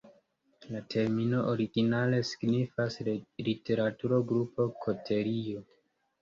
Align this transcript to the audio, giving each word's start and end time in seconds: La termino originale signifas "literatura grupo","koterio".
La 0.75 0.79
termino 0.93 1.41
originale 1.51 2.21
signifas 2.29 2.97
"literatura 3.49 4.21
grupo","koterio". 4.33 5.63